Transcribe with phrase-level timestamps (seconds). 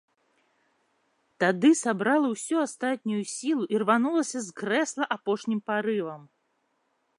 [1.43, 6.21] Тады сабрала ўсю астатнюю сілу і рванулася з крэсла апошнім парывам.